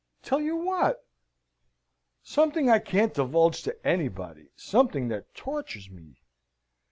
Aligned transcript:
"Tell 0.23 0.41
you 0.41 0.55
what?" 0.55 1.05
"Something 2.23 2.71
I 2.71 2.79
can't 2.79 3.13
divulge 3.13 3.61
to 3.61 3.87
anybody, 3.87 4.49
something 4.55 5.09
that 5.09 5.35
tortures 5.35 5.91
me!" 5.91 6.17